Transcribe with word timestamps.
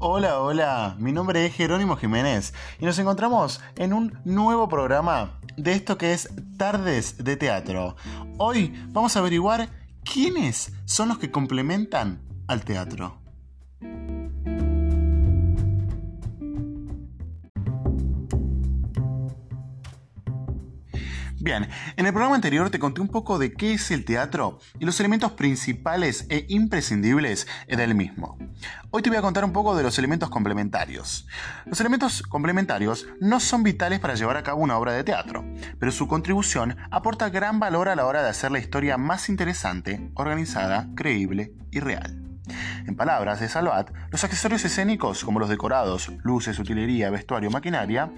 Hola, 0.00 0.38
hola, 0.38 0.94
mi 1.00 1.10
nombre 1.10 1.44
es 1.44 1.54
Jerónimo 1.54 1.96
Jiménez 1.96 2.54
y 2.78 2.84
nos 2.84 2.96
encontramos 3.00 3.60
en 3.74 3.92
un 3.92 4.16
nuevo 4.24 4.68
programa 4.68 5.40
de 5.56 5.72
esto 5.72 5.98
que 5.98 6.12
es 6.12 6.28
Tardes 6.56 7.24
de 7.24 7.36
Teatro. 7.36 7.96
Hoy 8.36 8.72
vamos 8.90 9.16
a 9.16 9.18
averiguar 9.18 9.68
quiénes 10.04 10.72
son 10.84 11.08
los 11.08 11.18
que 11.18 11.32
complementan 11.32 12.20
al 12.46 12.64
teatro. 12.64 13.17
Bien, 21.40 21.68
en 21.96 22.04
el 22.04 22.12
programa 22.12 22.34
anterior 22.34 22.68
te 22.68 22.80
conté 22.80 23.00
un 23.00 23.06
poco 23.06 23.38
de 23.38 23.52
qué 23.52 23.74
es 23.74 23.92
el 23.92 24.04
teatro 24.04 24.58
y 24.80 24.84
los 24.84 24.98
elementos 24.98 25.32
principales 25.32 26.26
e 26.30 26.46
imprescindibles 26.48 27.46
del 27.68 27.94
mismo. 27.94 28.36
Hoy 28.90 29.02
te 29.02 29.10
voy 29.10 29.18
a 29.18 29.22
contar 29.22 29.44
un 29.44 29.52
poco 29.52 29.76
de 29.76 29.84
los 29.84 29.96
elementos 30.00 30.30
complementarios. 30.30 31.28
Los 31.64 31.78
elementos 31.78 32.22
complementarios 32.22 33.06
no 33.20 33.38
son 33.38 33.62
vitales 33.62 34.00
para 34.00 34.16
llevar 34.16 34.36
a 34.36 34.42
cabo 34.42 34.62
una 34.62 34.76
obra 34.76 34.92
de 34.92 35.04
teatro, 35.04 35.44
pero 35.78 35.92
su 35.92 36.08
contribución 36.08 36.76
aporta 36.90 37.30
gran 37.30 37.60
valor 37.60 37.88
a 37.88 37.94
la 37.94 38.06
hora 38.06 38.22
de 38.22 38.30
hacer 38.30 38.50
la 38.50 38.58
historia 38.58 38.96
más 38.96 39.28
interesante, 39.28 40.10
organizada, 40.14 40.88
creíble 40.96 41.52
y 41.70 41.78
real. 41.78 42.20
En 42.86 42.96
palabras 42.96 43.38
de 43.38 43.48
Salvat, 43.48 43.92
los 44.10 44.24
accesorios 44.24 44.64
escénicos 44.64 45.22
como 45.22 45.38
los 45.38 45.48
decorados, 45.48 46.10
luces, 46.24 46.58
utilería, 46.58 47.10
vestuario, 47.10 47.50
maquinaria, 47.50 48.10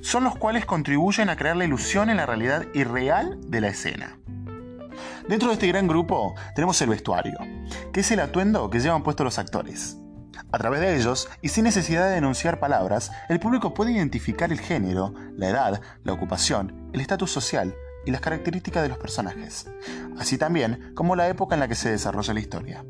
son 0.00 0.24
los 0.24 0.36
cuales 0.36 0.66
contribuyen 0.66 1.28
a 1.28 1.36
crear 1.36 1.56
la 1.56 1.64
ilusión 1.64 2.10
en 2.10 2.18
la 2.18 2.26
realidad 2.26 2.66
irreal 2.74 3.38
de 3.48 3.60
la 3.60 3.68
escena. 3.68 4.18
Dentro 5.28 5.48
de 5.48 5.54
este 5.54 5.68
gran 5.68 5.88
grupo 5.88 6.34
tenemos 6.54 6.80
el 6.82 6.88
vestuario, 6.88 7.38
que 7.92 8.00
es 8.00 8.10
el 8.10 8.20
atuendo 8.20 8.70
que 8.70 8.80
llevan 8.80 9.02
puestos 9.02 9.24
los 9.24 9.38
actores. 9.38 9.98
A 10.52 10.58
través 10.58 10.80
de 10.80 10.96
ellos, 10.96 11.28
y 11.42 11.48
sin 11.48 11.64
necesidad 11.64 12.08
de 12.08 12.16
enunciar 12.16 12.60
palabras, 12.60 13.10
el 13.28 13.40
público 13.40 13.74
puede 13.74 13.92
identificar 13.92 14.52
el 14.52 14.60
género, 14.60 15.12
la 15.34 15.48
edad, 15.48 15.80
la 16.04 16.12
ocupación, 16.12 16.90
el 16.92 17.00
estatus 17.00 17.32
social 17.32 17.74
y 18.04 18.12
las 18.12 18.20
características 18.20 18.82
de 18.82 18.88
los 18.88 18.98
personajes, 18.98 19.68
así 20.18 20.38
también 20.38 20.92
como 20.94 21.16
la 21.16 21.28
época 21.28 21.54
en 21.54 21.60
la 21.60 21.68
que 21.68 21.74
se 21.74 21.90
desarrolla 21.90 22.32
la 22.32 22.40
historia. 22.40 22.84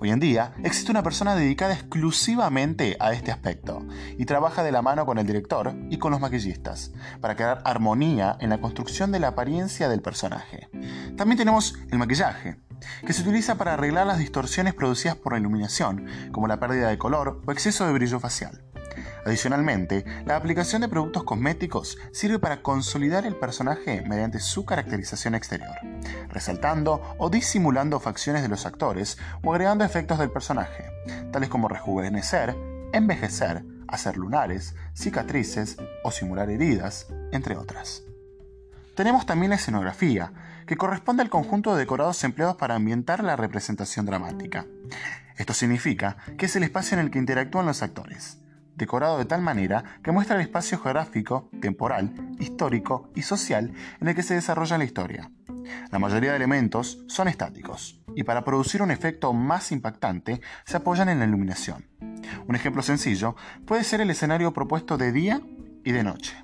Hoy 0.00 0.10
en 0.10 0.20
día 0.20 0.54
existe 0.62 0.90
una 0.90 1.02
persona 1.02 1.34
dedicada 1.34 1.74
exclusivamente 1.74 2.96
a 3.00 3.12
este 3.12 3.32
aspecto 3.32 3.86
y 4.18 4.24
trabaja 4.24 4.62
de 4.62 4.72
la 4.72 4.82
mano 4.82 5.06
con 5.06 5.18
el 5.18 5.26
director 5.26 5.74
y 5.90 5.98
con 5.98 6.12
los 6.12 6.20
maquillistas 6.20 6.92
para 7.20 7.36
crear 7.36 7.62
armonía 7.64 8.36
en 8.40 8.50
la 8.50 8.60
construcción 8.60 9.12
de 9.12 9.20
la 9.20 9.28
apariencia 9.28 9.88
del 9.88 10.02
personaje. 10.02 10.68
También 11.16 11.38
tenemos 11.38 11.76
el 11.90 11.98
maquillaje, 11.98 12.56
que 13.06 13.12
se 13.12 13.22
utiliza 13.22 13.56
para 13.56 13.74
arreglar 13.74 14.06
las 14.06 14.18
distorsiones 14.18 14.74
producidas 14.74 15.16
por 15.16 15.32
la 15.32 15.38
iluminación, 15.38 16.06
como 16.32 16.48
la 16.48 16.60
pérdida 16.60 16.88
de 16.88 16.98
color 16.98 17.40
o 17.46 17.52
exceso 17.52 17.86
de 17.86 17.92
brillo 17.92 18.20
facial. 18.20 18.62
Adicionalmente, 19.24 20.04
la 20.24 20.36
aplicación 20.36 20.80
de 20.80 20.88
productos 20.88 21.24
cosméticos 21.24 21.98
sirve 22.10 22.38
para 22.38 22.62
consolidar 22.62 23.26
el 23.26 23.36
personaje 23.36 24.02
mediante 24.06 24.40
su 24.40 24.64
caracterización 24.64 25.34
exterior, 25.34 25.76
resaltando 26.28 27.02
o 27.18 27.28
disimulando 27.28 28.00
facciones 28.00 28.42
de 28.42 28.48
los 28.48 28.66
actores 28.66 29.18
o 29.42 29.52
agregando 29.52 29.84
efectos 29.84 30.18
del 30.18 30.30
personaje, 30.30 30.84
tales 31.32 31.48
como 31.48 31.68
rejuvenecer, 31.68 32.56
envejecer, 32.92 33.64
hacer 33.88 34.16
lunares, 34.16 34.74
cicatrices 34.94 35.76
o 36.02 36.10
simular 36.10 36.50
heridas, 36.50 37.08
entre 37.32 37.56
otras. 37.56 38.04
Tenemos 38.94 39.26
también 39.26 39.50
la 39.50 39.56
escenografía, 39.56 40.32
que 40.66 40.76
corresponde 40.76 41.22
al 41.22 41.30
conjunto 41.30 41.72
de 41.72 41.80
decorados 41.80 42.22
empleados 42.22 42.56
para 42.56 42.76
ambientar 42.76 43.24
la 43.24 43.36
representación 43.36 44.06
dramática. 44.06 44.66
Esto 45.36 45.52
significa 45.52 46.16
que 46.38 46.46
es 46.46 46.56
el 46.56 46.62
espacio 46.62 46.98
en 46.98 47.04
el 47.04 47.10
que 47.10 47.18
interactúan 47.18 47.66
los 47.66 47.82
actores 47.82 48.39
decorado 48.80 49.18
de 49.18 49.26
tal 49.26 49.42
manera 49.42 49.84
que 50.02 50.10
muestra 50.10 50.36
el 50.36 50.42
espacio 50.42 50.78
geográfico, 50.78 51.48
temporal, 51.60 52.12
histórico 52.40 53.10
y 53.14 53.22
social 53.22 53.72
en 54.00 54.08
el 54.08 54.14
que 54.14 54.24
se 54.24 54.34
desarrolla 54.34 54.78
la 54.78 54.84
historia. 54.84 55.30
La 55.92 55.98
mayoría 55.98 56.30
de 56.30 56.36
elementos 56.36 57.04
son 57.06 57.28
estáticos 57.28 58.00
y 58.16 58.24
para 58.24 58.42
producir 58.42 58.82
un 58.82 58.90
efecto 58.90 59.32
más 59.32 59.70
impactante 59.70 60.40
se 60.64 60.78
apoyan 60.78 61.08
en 61.08 61.20
la 61.20 61.26
iluminación. 61.26 61.86
Un 62.48 62.56
ejemplo 62.56 62.82
sencillo 62.82 63.36
puede 63.66 63.84
ser 63.84 64.00
el 64.00 64.10
escenario 64.10 64.52
propuesto 64.52 64.96
de 64.96 65.12
día 65.12 65.40
y 65.84 65.92
de 65.92 66.02
noche. 66.02 66.34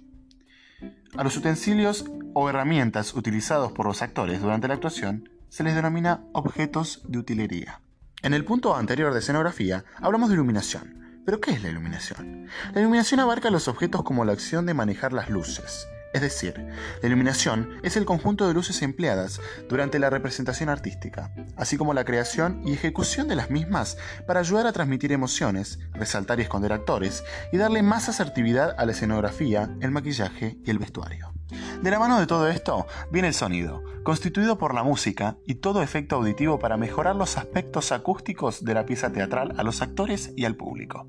A 1.16 1.24
los 1.24 1.36
utensilios 1.36 2.04
o 2.34 2.50
herramientas 2.50 3.14
utilizados 3.14 3.72
por 3.72 3.86
los 3.86 4.02
actores 4.02 4.40
durante 4.42 4.68
la 4.68 4.74
actuación 4.74 5.30
se 5.48 5.64
les 5.64 5.74
denomina 5.74 6.20
objetos 6.32 7.02
de 7.08 7.18
utilería. 7.18 7.80
En 8.22 8.34
el 8.34 8.44
punto 8.44 8.76
anterior 8.76 9.12
de 9.12 9.20
escenografía 9.20 9.84
hablamos 9.96 10.28
de 10.28 10.34
iluminación, 10.34 11.05
pero 11.26 11.40
¿qué 11.40 11.50
es 11.50 11.62
la 11.62 11.68
iluminación? 11.68 12.48
La 12.72 12.80
iluminación 12.80 13.20
abarca 13.20 13.50
los 13.50 13.68
objetos 13.68 14.04
como 14.04 14.24
la 14.24 14.32
acción 14.32 14.64
de 14.64 14.74
manejar 14.74 15.12
las 15.12 15.28
luces. 15.28 15.88
Es 16.14 16.22
decir, 16.22 16.54
la 17.02 17.08
iluminación 17.08 17.68
es 17.82 17.96
el 17.98 18.06
conjunto 18.06 18.48
de 18.48 18.54
luces 18.54 18.80
empleadas 18.80 19.40
durante 19.68 19.98
la 19.98 20.08
representación 20.08 20.70
artística, 20.70 21.30
así 21.56 21.76
como 21.76 21.92
la 21.92 22.06
creación 22.06 22.62
y 22.64 22.72
ejecución 22.72 23.28
de 23.28 23.36
las 23.36 23.50
mismas 23.50 23.98
para 24.26 24.40
ayudar 24.40 24.66
a 24.66 24.72
transmitir 24.72 25.12
emociones, 25.12 25.78
resaltar 25.92 26.38
y 26.38 26.44
esconder 26.44 26.72
actores 26.72 27.22
y 27.52 27.58
darle 27.58 27.82
más 27.82 28.08
asertividad 28.08 28.74
a 28.78 28.86
la 28.86 28.92
escenografía, 28.92 29.68
el 29.80 29.90
maquillaje 29.90 30.56
y 30.64 30.70
el 30.70 30.78
vestuario. 30.78 31.34
De 31.82 31.90
la 31.90 31.98
mano 31.98 32.18
de 32.18 32.26
todo 32.26 32.48
esto 32.48 32.86
viene 33.10 33.28
el 33.28 33.34
sonido, 33.34 33.82
constituido 34.06 34.56
por 34.56 34.72
la 34.72 34.84
música 34.84 35.36
y 35.46 35.56
todo 35.56 35.82
efecto 35.82 36.14
auditivo 36.14 36.60
para 36.60 36.76
mejorar 36.76 37.16
los 37.16 37.36
aspectos 37.36 37.90
acústicos 37.90 38.64
de 38.64 38.72
la 38.72 38.86
pieza 38.86 39.10
teatral 39.10 39.54
a 39.58 39.64
los 39.64 39.82
actores 39.82 40.32
y 40.36 40.44
al 40.44 40.54
público. 40.54 41.08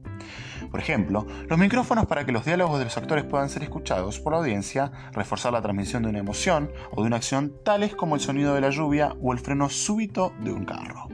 Por 0.72 0.80
ejemplo, 0.80 1.28
los 1.48 1.60
micrófonos 1.60 2.08
para 2.08 2.26
que 2.26 2.32
los 2.32 2.44
diálogos 2.44 2.80
de 2.80 2.86
los 2.86 2.98
actores 2.98 3.24
puedan 3.24 3.50
ser 3.50 3.62
escuchados 3.62 4.20
por 4.20 4.34
la 4.34 4.40
audiencia, 4.40 4.92
reforzar 5.14 5.54
la 5.54 5.62
transmisión 5.62 6.02
de 6.02 6.10
una 6.10 6.18
emoción 6.18 6.72
o 6.92 7.04
de 7.04 7.08
una 7.08 7.18
acción 7.18 7.54
tales 7.64 7.96
como 7.96 8.16
el 8.16 8.22
sonido 8.22 8.56
de 8.56 8.62
la 8.62 8.72
lluvia 8.72 9.14
o 9.22 9.32
el 9.32 9.38
freno 9.38 9.70
súbito 9.70 10.34
de 10.44 10.54
un 10.54 10.66
carro. 10.66 11.08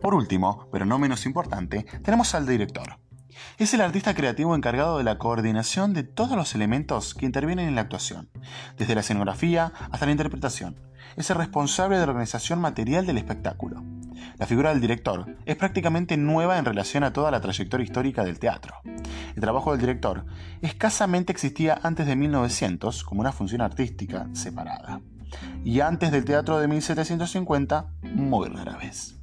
Por 0.00 0.14
último, 0.14 0.66
pero 0.72 0.86
no 0.86 0.98
menos 0.98 1.26
importante, 1.26 1.84
tenemos 2.02 2.34
al 2.34 2.46
director 2.46 2.96
es 3.58 3.74
el 3.74 3.80
artista 3.80 4.14
creativo 4.14 4.54
encargado 4.54 4.98
de 4.98 5.04
la 5.04 5.18
coordinación 5.18 5.94
de 5.94 6.02
todos 6.02 6.36
los 6.36 6.54
elementos 6.54 7.14
que 7.14 7.26
intervienen 7.26 7.68
en 7.68 7.74
la 7.74 7.82
actuación, 7.82 8.30
desde 8.76 8.94
la 8.94 9.00
escenografía 9.00 9.72
hasta 9.90 10.06
la 10.06 10.12
interpretación. 10.12 10.76
Es 11.16 11.30
el 11.30 11.36
responsable 11.36 11.98
de 11.98 12.06
la 12.06 12.12
organización 12.12 12.60
material 12.60 13.06
del 13.06 13.18
espectáculo. 13.18 13.82
La 14.38 14.46
figura 14.46 14.70
del 14.70 14.80
director 14.80 15.36
es 15.44 15.56
prácticamente 15.56 16.16
nueva 16.16 16.58
en 16.58 16.64
relación 16.64 17.04
a 17.04 17.12
toda 17.12 17.30
la 17.30 17.40
trayectoria 17.40 17.84
histórica 17.84 18.24
del 18.24 18.38
teatro. 18.38 18.76
El 19.34 19.40
trabajo 19.40 19.72
del 19.72 19.80
director 19.80 20.24
escasamente 20.62 21.32
existía 21.32 21.78
antes 21.82 22.06
de 22.06 22.16
1900 22.16 23.04
como 23.04 23.20
una 23.20 23.32
función 23.32 23.60
artística 23.60 24.28
separada, 24.32 25.00
y 25.64 25.80
antes 25.80 26.10
del 26.10 26.24
teatro 26.24 26.58
de 26.58 26.68
1750 26.68 27.86
muy 28.02 28.48
rara 28.48 28.76
vez. 28.76 29.16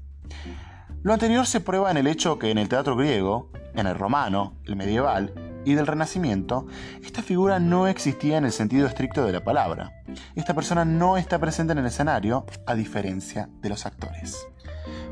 Lo 1.04 1.14
anterior 1.14 1.46
se 1.46 1.62
prueba 1.62 1.92
en 1.92 1.98
el 1.98 2.08
hecho 2.08 2.38
que 2.38 2.52
en 2.52 2.58
el 2.58 2.70
teatro 2.70 2.96
griego, 2.96 3.52
en 3.78 3.88
el 3.88 3.96
romano, 3.96 4.54
el 4.66 4.76
medieval 4.76 5.34
y 5.66 5.74
del 5.74 5.88
Renacimiento, 5.88 6.66
esta 7.04 7.22
figura 7.22 7.60
no 7.60 7.88
existía 7.88 8.38
en 8.38 8.46
el 8.46 8.52
sentido 8.52 8.88
estricto 8.88 9.26
de 9.26 9.34
la 9.34 9.44
palabra. 9.44 10.04
Esta 10.36 10.54
persona 10.54 10.86
no 10.86 11.18
está 11.18 11.40
presente 11.40 11.74
en 11.74 11.80
el 11.80 11.86
escenario, 11.86 12.46
a 12.66 12.76
diferencia 12.76 13.50
de 13.62 13.70
los 13.70 13.86
actores. 13.86 14.48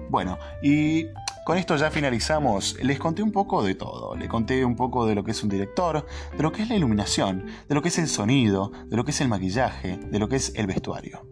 Bueno, 0.10 0.38
y 0.62 1.08
con 1.46 1.58
esto 1.58 1.76
ya 1.76 1.92
finalizamos. 1.92 2.78
Les 2.82 2.98
conté 2.98 3.22
un 3.22 3.32
poco 3.32 3.64
de 3.64 3.76
todo. 3.76 4.16
Les 4.16 4.30
conté 4.30 4.64
un 4.66 4.76
poco 4.76 5.06
de 5.06 5.14
lo 5.14 5.24
que 5.24 5.32
es 5.32 5.44
un 5.44 5.50
director, 5.50 6.06
de 6.36 6.44
lo 6.44 6.52
que 6.52 6.64
es 6.64 6.70
la 6.70 6.76
iluminación, 6.76 7.46
de 7.68 7.76
lo 7.76 7.82
que 7.82 7.90
es 7.90 8.00
el 8.00 8.08
sonido, 8.08 8.72
de 8.88 8.96
lo 8.96 9.04
que 9.04 9.12
es 9.12 9.22
el 9.22 9.28
maquillaje, 9.28 9.98
de 9.98 10.20
lo 10.20 10.28
que 10.28 10.38
es 10.38 10.54
el 10.56 10.68
vestuario. 10.68 11.28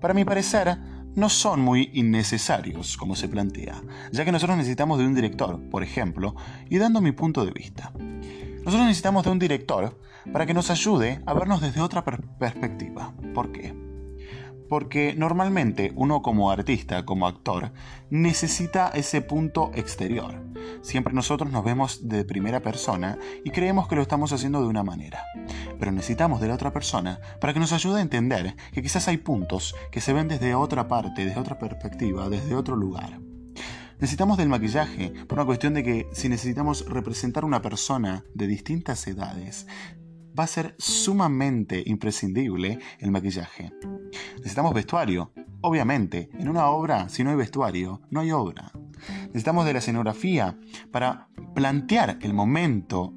Para 0.00 0.14
mi 0.14 0.24
parecer, 0.24 0.78
no 1.14 1.28
son 1.28 1.60
muy 1.60 1.90
innecesarios, 1.92 2.96
como 2.96 3.14
se 3.14 3.28
plantea, 3.28 3.82
ya 4.12 4.24
que 4.24 4.32
nosotros 4.32 4.56
necesitamos 4.56 4.98
de 4.98 5.06
un 5.06 5.14
director, 5.14 5.60
por 5.70 5.82
ejemplo, 5.82 6.34
y 6.68 6.78
dando 6.78 7.00
mi 7.00 7.12
punto 7.12 7.44
de 7.44 7.52
vista. 7.52 7.92
Nosotros 7.94 8.86
necesitamos 8.86 9.24
de 9.24 9.30
un 9.30 9.38
director 9.38 10.00
para 10.32 10.46
que 10.46 10.54
nos 10.54 10.70
ayude 10.70 11.20
a 11.26 11.34
vernos 11.34 11.60
desde 11.60 11.80
otra 11.80 12.04
perspectiva. 12.04 13.12
¿Por 13.34 13.52
qué? 13.52 13.93
Porque 14.68 15.14
normalmente 15.16 15.92
uno 15.94 16.22
como 16.22 16.50
artista, 16.50 17.04
como 17.04 17.26
actor, 17.26 17.72
necesita 18.10 18.88
ese 18.88 19.20
punto 19.20 19.70
exterior. 19.74 20.42
Siempre 20.82 21.14
nosotros 21.14 21.50
nos 21.50 21.64
vemos 21.64 22.08
de 22.08 22.24
primera 22.24 22.60
persona 22.60 23.18
y 23.44 23.50
creemos 23.50 23.88
que 23.88 23.96
lo 23.96 24.02
estamos 24.02 24.32
haciendo 24.32 24.62
de 24.62 24.68
una 24.68 24.82
manera. 24.82 25.24
Pero 25.78 25.92
necesitamos 25.92 26.40
de 26.40 26.48
la 26.48 26.54
otra 26.54 26.72
persona 26.72 27.20
para 27.40 27.52
que 27.52 27.60
nos 27.60 27.72
ayude 27.72 27.98
a 27.98 28.02
entender 28.02 28.56
que 28.72 28.82
quizás 28.82 29.08
hay 29.08 29.18
puntos 29.18 29.74
que 29.90 30.00
se 30.00 30.12
ven 30.12 30.28
desde 30.28 30.54
otra 30.54 30.88
parte, 30.88 31.24
desde 31.24 31.40
otra 31.40 31.58
perspectiva, 31.58 32.28
desde 32.28 32.54
otro 32.54 32.76
lugar. 32.76 33.20
Necesitamos 34.00 34.36
del 34.38 34.48
maquillaje 34.48 35.12
por 35.26 35.38
una 35.38 35.46
cuestión 35.46 35.74
de 35.74 35.84
que 35.84 36.08
si 36.12 36.28
necesitamos 36.28 36.84
representar 36.86 37.44
una 37.44 37.62
persona 37.62 38.24
de 38.34 38.46
distintas 38.46 39.06
edades, 39.06 39.66
va 40.38 40.44
a 40.44 40.48
ser 40.48 40.74
sumamente 40.78 41.82
imprescindible 41.86 42.78
el 42.98 43.10
maquillaje. 43.10 43.72
Necesitamos 44.36 44.74
vestuario. 44.74 45.32
Obviamente, 45.60 46.28
en 46.38 46.48
una 46.48 46.66
obra, 46.66 47.08
si 47.08 47.24
no 47.24 47.30
hay 47.30 47.36
vestuario, 47.36 48.02
no 48.10 48.20
hay 48.20 48.32
obra. 48.32 48.72
necesitamos 49.26 49.64
de 49.64 49.72
la 49.72 49.78
escenografía 49.78 50.58
para 50.90 51.28
plantear 51.54 52.18
el 52.20 52.34
momento 52.34 53.14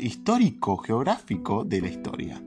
histórico, 0.00 0.76
geográfico 0.76 1.64
de 1.64 1.80
la 1.80 1.88
historia. 1.88 2.42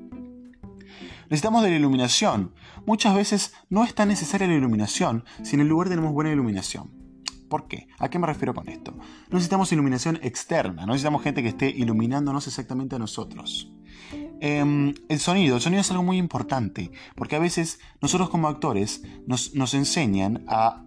Necesitamos 1.29 1.63
de 1.63 1.69
la 1.69 1.75
iluminación. 1.75 2.53
Muchas 2.85 3.15
veces 3.15 3.53
no 3.69 3.83
es 3.83 3.93
tan 3.93 4.09
necesaria 4.09 4.47
la 4.47 4.55
iluminación 4.55 5.25
si 5.43 5.55
en 5.55 5.61
el 5.61 5.67
lugar 5.67 5.89
tenemos 5.89 6.11
buena 6.11 6.31
iluminación. 6.31 6.91
¿Por 7.49 7.67
qué? 7.67 7.87
¿A 7.97 8.09
qué 8.09 8.19
me 8.19 8.27
refiero 8.27 8.53
con 8.53 8.69
esto? 8.69 8.91
No 8.91 9.33
necesitamos 9.33 9.71
iluminación 9.71 10.19
externa, 10.21 10.85
no 10.85 10.93
necesitamos 10.93 11.23
gente 11.23 11.41
que 11.41 11.49
esté 11.49 11.69
iluminándonos 11.69 12.47
exactamente 12.47 12.95
a 12.95 12.99
nosotros. 12.99 13.71
Em, 14.41 14.93
el 15.09 15.19
sonido, 15.19 15.57
el 15.57 15.61
sonido 15.61 15.81
es 15.81 15.91
algo 15.91 16.03
muy 16.03 16.17
importante, 16.17 16.91
porque 17.15 17.35
a 17.35 17.39
veces 17.39 17.79
nosotros 18.01 18.29
como 18.29 18.47
actores 18.47 19.03
nos, 19.27 19.53
nos 19.53 19.73
enseñan 19.73 20.45
a 20.47 20.85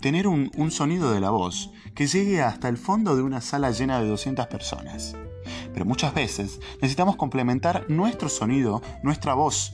tener 0.00 0.26
un, 0.28 0.50
un, 0.56 0.70
sonido 0.70 1.12
de 1.12 1.20
la 1.20 1.30
voz 1.30 1.70
que 1.94 2.06
llegue 2.06 2.42
hasta 2.42 2.68
el 2.68 2.76
fondo 2.76 3.16
de 3.16 3.22
una 3.22 3.40
sala 3.40 3.70
llena 3.70 4.00
de 4.00 4.08
200 4.08 4.46
personas. 4.46 5.16
Pero 5.72 5.84
muchas 5.84 6.14
veces 6.14 6.60
necesitamos 6.80 7.16
complementar 7.16 7.86
nuestro 7.88 8.28
sonido, 8.28 8.80
nuestra 9.02 9.34
voz, 9.34 9.72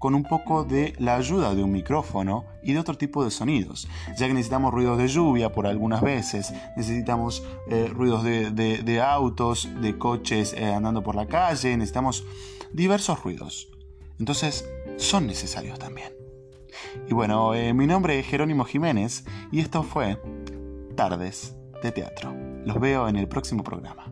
con 0.00 0.14
un 0.14 0.24
poco 0.24 0.64
de 0.64 0.94
la 0.98 1.14
ayuda 1.14 1.54
de 1.54 1.62
un 1.62 1.70
micrófono 1.70 2.46
y 2.62 2.72
de 2.72 2.80
otro 2.80 2.96
tipo 2.96 3.22
de 3.22 3.30
sonidos, 3.30 3.86
ya 4.16 4.26
que 4.26 4.32
necesitamos 4.32 4.72
ruidos 4.72 4.96
de 4.96 5.06
lluvia 5.06 5.52
por 5.52 5.66
algunas 5.66 6.00
veces, 6.00 6.52
necesitamos 6.74 7.44
eh, 7.68 7.86
ruidos 7.86 8.24
de, 8.24 9.02
autos, 9.02 9.68
de 9.80 9.98
coches 9.98 10.54
eh, 10.54 10.64
andando 10.64 11.02
por 11.02 11.14
la 11.14 11.26
calle, 11.26 11.76
necesitamos 11.76 12.24
diversos 12.72 13.22
ruidos. 13.22 13.68
Entonces, 14.18 14.68
son 14.96 15.26
necesarios 15.26 15.78
también. 15.78 16.12
Y 17.06 17.12
bueno, 17.12 17.54
eh, 17.54 17.74
mi 17.74 17.86
nombre 17.86 18.18
es 18.18 18.26
Jerónimo 18.26 18.64
Jiménez 18.64 19.26
y 19.52 19.60
esto 19.60 19.82
fue 19.82 20.18
Tardes 20.96 21.54
de 21.82 21.92
Teatro. 21.92 22.34
Los 22.64 22.80
veo 22.80 23.06
en 23.06 23.16
el 23.16 23.28
próximo 23.28 23.62
programa. 23.62 24.09